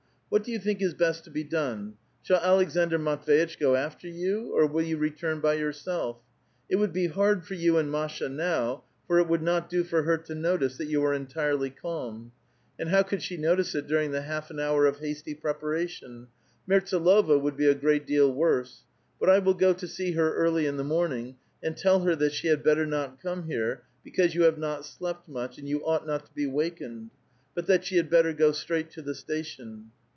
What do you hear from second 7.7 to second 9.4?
and Masha now, for it